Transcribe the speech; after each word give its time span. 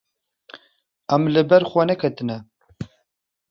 Ew 1.15 1.21
li 1.33 1.43
ber 1.49 1.63
xwe 1.71 1.83
neketine. 1.87 2.37